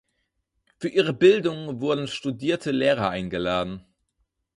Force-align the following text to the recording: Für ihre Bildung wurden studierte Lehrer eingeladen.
Für 0.79 0.87
ihre 0.89 1.13
Bildung 1.13 1.79
wurden 1.79 2.07
studierte 2.07 2.71
Lehrer 2.71 3.11
eingeladen. 3.11 3.85